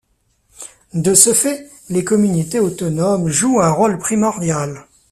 De 0.95 1.13
ce 1.13 1.31
fait, 1.31 1.69
les 1.89 2.03
communautés 2.03 2.59
autonomes 2.59 3.27
jouent 3.27 3.59
un 3.61 3.69
rôle 3.69 3.99
primordial. 3.99 4.87